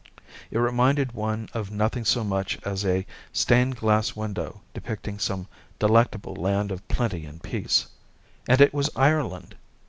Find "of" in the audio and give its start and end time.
1.53-1.69, 6.71-6.87